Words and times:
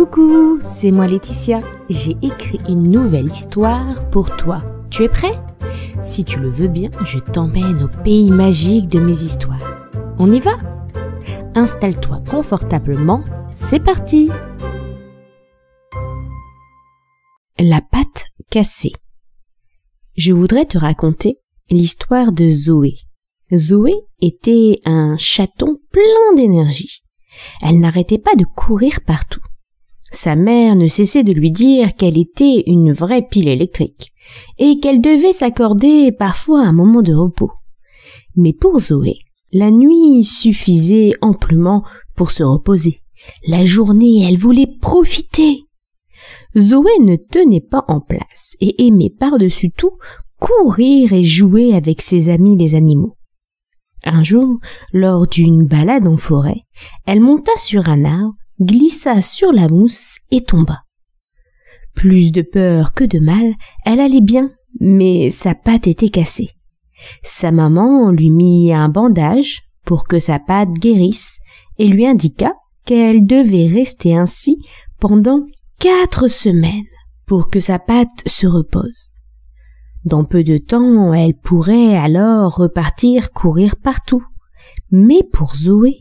Coucou, 0.00 0.56
c'est 0.60 0.92
moi 0.92 1.06
Laetitia. 1.06 1.60
J'ai 1.90 2.16
écrit 2.22 2.58
une 2.68 2.90
nouvelle 2.90 3.26
histoire 3.26 4.08
pour 4.08 4.34
toi. 4.36 4.62
Tu 4.88 5.02
es 5.02 5.10
prêt? 5.10 5.38
Si 6.00 6.24
tu 6.24 6.38
le 6.38 6.48
veux 6.48 6.68
bien, 6.68 6.88
je 7.04 7.18
t'emmène 7.18 7.82
au 7.82 7.88
pays 8.02 8.30
magique 8.30 8.88
de 8.88 8.98
mes 8.98 9.24
histoires. 9.24 9.90
On 10.18 10.30
y 10.30 10.40
va? 10.40 10.56
Installe-toi 11.54 12.20
confortablement, 12.30 13.22
c'est 13.50 13.78
parti 13.80 14.30
La 17.58 17.82
patte 17.82 18.24
cassée. 18.50 18.92
Je 20.16 20.32
voudrais 20.32 20.64
te 20.64 20.78
raconter 20.78 21.40
l'histoire 21.68 22.32
de 22.32 22.48
Zoé. 22.48 22.94
Zoé 23.52 23.94
était 24.22 24.80
un 24.86 25.16
chaton 25.18 25.79
plein 25.90 26.34
d'énergie. 26.36 27.02
Elle 27.62 27.80
n'arrêtait 27.80 28.18
pas 28.18 28.34
de 28.34 28.44
courir 28.44 29.00
partout. 29.06 29.40
Sa 30.12 30.34
mère 30.34 30.74
ne 30.74 30.88
cessait 30.88 31.22
de 31.22 31.32
lui 31.32 31.52
dire 31.52 31.94
qu'elle 31.94 32.18
était 32.18 32.64
une 32.66 32.92
vraie 32.92 33.22
pile 33.22 33.48
électrique 33.48 34.12
et 34.58 34.80
qu'elle 34.80 35.00
devait 35.00 35.32
s'accorder 35.32 36.10
parfois 36.12 36.62
un 36.62 36.72
moment 36.72 37.02
de 37.02 37.14
repos. 37.14 37.52
Mais 38.36 38.52
pour 38.52 38.80
Zoé, 38.80 39.18
la 39.52 39.70
nuit 39.70 40.24
suffisait 40.24 41.12
amplement 41.20 41.84
pour 42.16 42.32
se 42.32 42.42
reposer. 42.42 43.00
La 43.46 43.64
journée, 43.64 44.24
elle 44.26 44.36
voulait 44.36 44.78
profiter. 44.80 45.64
Zoé 46.58 46.90
ne 47.00 47.16
tenait 47.16 47.60
pas 47.60 47.84
en 47.88 48.00
place 48.00 48.56
et 48.60 48.86
aimait 48.86 49.14
par-dessus 49.16 49.70
tout 49.70 49.92
courir 50.40 51.12
et 51.12 51.22
jouer 51.22 51.74
avec 51.74 52.02
ses 52.02 52.30
amis 52.30 52.56
les 52.56 52.74
animaux. 52.74 53.16
Un 54.04 54.22
jour, 54.22 54.58
lors 54.92 55.26
d'une 55.26 55.66
balade 55.66 56.06
en 56.06 56.16
forêt, 56.16 56.62
elle 57.06 57.20
monta 57.20 57.52
sur 57.58 57.88
un 57.88 58.04
arbre 58.04 58.34
glissa 58.60 59.20
sur 59.20 59.52
la 59.52 59.68
mousse 59.68 60.18
et 60.30 60.42
tomba. 60.42 60.82
Plus 61.94 62.32
de 62.32 62.42
peur 62.42 62.94
que 62.94 63.04
de 63.04 63.18
mal, 63.18 63.54
elle 63.84 64.00
allait 64.00 64.20
bien, 64.20 64.50
mais 64.78 65.30
sa 65.30 65.54
patte 65.54 65.86
était 65.86 66.08
cassée. 66.08 66.50
Sa 67.22 67.50
maman 67.50 68.10
lui 68.10 68.30
mit 68.30 68.72
un 68.72 68.88
bandage 68.88 69.62
pour 69.84 70.04
que 70.04 70.18
sa 70.18 70.38
patte 70.38 70.72
guérisse 70.72 71.40
et 71.78 71.88
lui 71.88 72.06
indiqua 72.06 72.54
qu'elle 72.84 73.26
devait 73.26 73.68
rester 73.68 74.16
ainsi 74.16 74.58
pendant 74.98 75.44
quatre 75.78 76.28
semaines 76.28 76.84
pour 77.26 77.48
que 77.48 77.60
sa 77.60 77.78
patte 77.78 78.26
se 78.26 78.46
repose. 78.46 79.09
Dans 80.04 80.24
peu 80.24 80.44
de 80.44 80.56
temps, 80.58 81.12
elle 81.12 81.34
pourrait 81.34 81.96
alors 81.96 82.56
repartir 82.56 83.32
courir 83.32 83.76
partout. 83.76 84.24
Mais 84.90 85.20
pour 85.32 85.54
Zoé, 85.54 85.98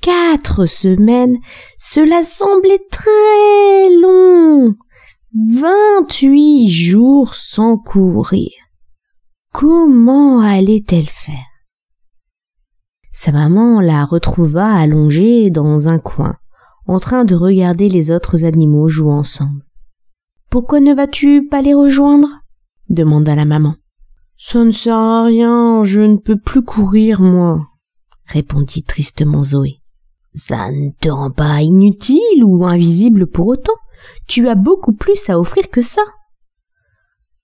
quatre 0.00 0.66
semaines, 0.66 1.36
cela 1.78 2.22
semblait 2.22 2.82
très 2.90 3.90
long. 4.00 4.76
Vingt-huit 5.34 6.68
jours 6.68 7.34
sans 7.34 7.76
courir. 7.76 8.50
Comment 9.52 10.40
allait-elle 10.40 11.08
faire? 11.08 11.46
Sa 13.12 13.32
maman 13.32 13.80
la 13.80 14.04
retrouva 14.04 14.72
allongée 14.72 15.50
dans 15.50 15.88
un 15.88 15.98
coin, 15.98 16.36
en 16.86 17.00
train 17.00 17.24
de 17.24 17.34
regarder 17.34 17.88
les 17.88 18.12
autres 18.12 18.44
animaux 18.44 18.88
jouer 18.88 19.12
ensemble. 19.12 19.64
Pourquoi 20.50 20.80
ne 20.80 20.94
vas-tu 20.94 21.46
pas 21.48 21.62
les 21.62 21.74
rejoindre? 21.74 22.28
Demanda 22.90 23.34
la 23.34 23.44
maman. 23.44 23.76
Ça 24.36 24.64
ne 24.64 24.70
sert 24.70 24.96
à 24.96 25.24
rien, 25.24 25.82
je 25.82 26.00
ne 26.00 26.16
peux 26.16 26.38
plus 26.38 26.62
courir, 26.62 27.20
moi, 27.20 27.66
répondit 28.26 28.82
tristement 28.82 29.44
Zoé. 29.44 29.80
Ça 30.34 30.70
ne 30.70 30.90
te 31.00 31.08
rend 31.08 31.30
pas 31.30 31.62
inutile 31.62 32.44
ou 32.44 32.64
invisible 32.64 33.26
pour 33.26 33.48
autant. 33.48 33.74
Tu 34.26 34.48
as 34.48 34.54
beaucoup 34.54 34.92
plus 34.92 35.28
à 35.28 35.38
offrir 35.38 35.68
que 35.70 35.80
ça. 35.80 36.02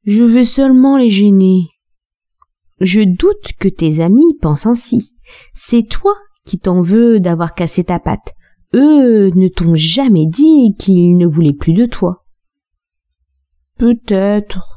Je 0.05 0.23
vais 0.23 0.45
seulement 0.45 0.97
les 0.97 1.11
gêner. 1.11 1.69
Je 2.81 3.01
doute 3.01 3.53
que 3.59 3.69
tes 3.69 4.01
amis 4.01 4.39
pensent 4.41 4.67
ainsi. 4.67 5.17
C'est 5.53 5.89
toi 5.89 6.15
qui 6.45 6.59
t'en 6.59 6.81
veux 6.81 7.19
d'avoir 7.19 7.55
cassé 7.55 7.85
ta 7.85 7.99
patte. 7.99 8.35
Eux 8.75 9.31
ne 9.35 9.49
t'ont 9.49 9.75
jamais 9.75 10.27
dit 10.27 10.77
qu'ils 10.79 11.17
ne 11.17 11.27
voulaient 11.27 11.53
plus 11.53 11.73
de 11.73 11.87
toi. 11.87 12.25
Peut-être. 13.79 14.76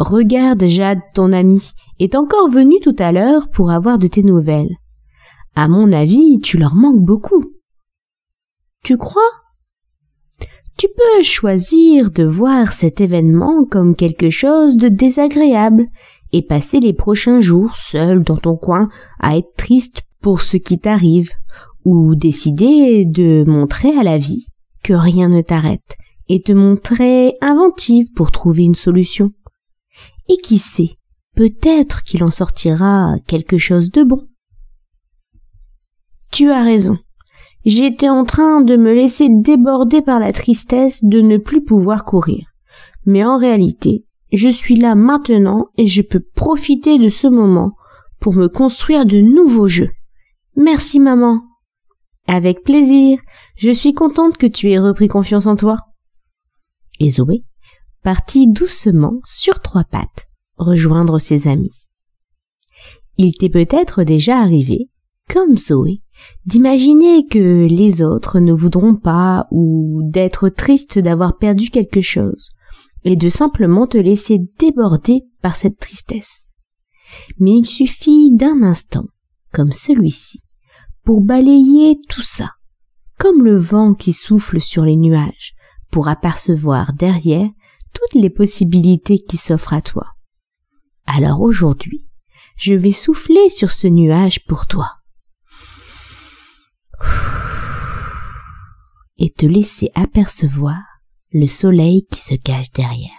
Regarde, 0.00 0.64
Jade, 0.64 1.02
ton 1.12 1.30
ami, 1.30 1.72
est 1.98 2.14
encore 2.14 2.48
venu 2.48 2.80
tout 2.80 2.96
à 2.98 3.12
l'heure 3.12 3.50
pour 3.50 3.70
avoir 3.70 3.98
de 3.98 4.06
tes 4.06 4.22
nouvelles. 4.22 4.76
À 5.54 5.68
mon 5.68 5.92
avis, 5.92 6.40
tu 6.42 6.56
leur 6.56 6.74
manques 6.74 7.04
beaucoup. 7.04 7.44
Tu 8.82 8.96
crois? 8.96 9.20
Tu 10.78 10.86
peux 10.88 11.22
choisir 11.22 12.10
de 12.12 12.24
voir 12.24 12.72
cet 12.72 13.02
événement 13.02 13.66
comme 13.70 13.94
quelque 13.94 14.30
chose 14.30 14.78
de 14.78 14.88
désagréable 14.88 15.84
et 16.32 16.40
passer 16.40 16.80
les 16.80 16.94
prochains 16.94 17.40
jours 17.40 17.76
seul 17.76 18.22
dans 18.22 18.38
ton 18.38 18.56
coin 18.56 18.88
à 19.18 19.36
être 19.36 19.52
triste 19.58 20.00
pour 20.22 20.40
ce 20.40 20.56
qui 20.56 20.78
t'arrive, 20.78 21.30
ou 21.84 22.14
décider 22.14 23.04
de 23.04 23.44
montrer 23.46 23.90
à 23.98 24.02
la 24.02 24.16
vie 24.16 24.46
que 24.82 24.94
rien 24.94 25.28
ne 25.28 25.42
t'arrête 25.42 25.98
et 26.30 26.40
te 26.40 26.52
montrer 26.52 27.34
inventive 27.42 28.06
pour 28.14 28.30
trouver 28.30 28.62
une 28.62 28.74
solution. 28.74 29.32
Et 30.30 30.36
qui 30.36 30.58
sait, 30.58 30.94
peut-être 31.34 32.04
qu'il 32.04 32.22
en 32.22 32.30
sortira 32.30 33.16
quelque 33.26 33.58
chose 33.58 33.90
de 33.90 34.04
bon. 34.04 34.28
Tu 36.30 36.52
as 36.52 36.62
raison. 36.62 36.98
J'étais 37.64 38.08
en 38.08 38.24
train 38.24 38.60
de 38.60 38.76
me 38.76 38.94
laisser 38.94 39.26
déborder 39.28 40.02
par 40.02 40.20
la 40.20 40.32
tristesse 40.32 41.02
de 41.02 41.20
ne 41.20 41.36
plus 41.36 41.64
pouvoir 41.64 42.04
courir. 42.04 42.46
Mais 43.06 43.24
en 43.24 43.38
réalité, 43.38 44.04
je 44.32 44.48
suis 44.48 44.76
là 44.76 44.94
maintenant 44.94 45.66
et 45.76 45.86
je 45.86 46.00
peux 46.00 46.22
profiter 46.36 47.00
de 47.00 47.08
ce 47.08 47.26
moment 47.26 47.72
pour 48.20 48.34
me 48.34 48.46
construire 48.46 49.06
de 49.06 49.18
nouveaux 49.18 49.66
jeux. 49.66 49.90
Merci 50.54 51.00
maman. 51.00 51.42
Avec 52.28 52.62
plaisir. 52.62 53.18
Je 53.56 53.70
suis 53.70 53.94
contente 53.94 54.36
que 54.36 54.46
tu 54.46 54.70
aies 54.70 54.78
repris 54.78 55.08
confiance 55.08 55.46
en 55.46 55.56
toi. 55.56 55.78
Et 57.00 57.10
Zoé? 57.10 57.42
Partit 58.02 58.48
doucement 58.48 59.20
sur 59.24 59.60
trois 59.60 59.84
pattes 59.84 60.28
rejoindre 60.56 61.18
ses 61.18 61.48
amis. 61.48 61.88
Il 63.16 63.34
t'est 63.34 63.48
peut-être 63.48 64.02
déjà 64.02 64.38
arrivé, 64.38 64.88
comme 65.28 65.56
Zoé, 65.56 66.02
d'imaginer 66.46 67.26
que 67.26 67.66
les 67.66 68.02
autres 68.02 68.40
ne 68.40 68.52
voudront 68.52 68.94
pas 68.94 69.46
ou 69.50 70.00
d'être 70.04 70.48
triste 70.48 70.98
d'avoir 70.98 71.36
perdu 71.36 71.70
quelque 71.70 72.00
chose 72.00 72.50
et 73.04 73.16
de 73.16 73.28
simplement 73.28 73.86
te 73.86 73.98
laisser 73.98 74.38
déborder 74.58 75.22
par 75.42 75.56
cette 75.56 75.78
tristesse. 75.78 76.50
Mais 77.38 77.52
il 77.52 77.66
suffit 77.66 78.30
d'un 78.30 78.62
instant, 78.62 79.06
comme 79.52 79.72
celui-ci, 79.72 80.40
pour 81.04 81.22
balayer 81.22 81.98
tout 82.08 82.22
ça, 82.22 82.50
comme 83.18 83.42
le 83.42 83.56
vent 83.56 83.94
qui 83.94 84.12
souffle 84.12 84.60
sur 84.60 84.84
les 84.84 84.96
nuages, 84.96 85.54
pour 85.90 86.08
apercevoir 86.08 86.92
derrière 86.92 87.48
toutes 87.92 88.20
les 88.20 88.30
possibilités 88.30 89.18
qui 89.18 89.36
s'offrent 89.36 89.74
à 89.74 89.80
toi. 89.80 90.06
Alors 91.06 91.40
aujourd'hui, 91.40 92.06
je 92.56 92.74
vais 92.74 92.92
souffler 92.92 93.48
sur 93.48 93.72
ce 93.72 93.86
nuage 93.86 94.44
pour 94.46 94.66
toi. 94.66 94.90
Et 99.18 99.30
te 99.30 99.46
laisser 99.46 99.90
apercevoir 99.94 100.76
le 101.32 101.46
soleil 101.46 102.02
qui 102.02 102.20
se 102.20 102.34
cache 102.34 102.72
derrière. 102.72 103.10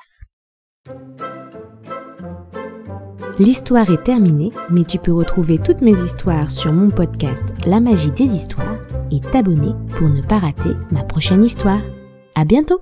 L'histoire 3.40 3.90
est 3.90 4.04
terminée, 4.04 4.52
mais 4.70 4.84
tu 4.84 5.00
peux 5.00 5.14
retrouver 5.14 5.58
toutes 5.58 5.82
mes 5.82 6.00
histoires 6.00 6.52
sur 6.52 6.72
mon 6.72 6.90
podcast 6.90 7.46
La 7.66 7.80
magie 7.80 8.12
des 8.12 8.36
histoires 8.36 8.78
et 9.12 9.20
t'abonner 9.20 9.74
pour 9.98 10.10
ne 10.10 10.22
pas 10.22 10.40
rater 10.40 10.76
ma 10.92 11.04
prochaine 11.04 11.44
histoire. 11.44 11.82
À 12.36 12.46
bientôt! 12.46 12.82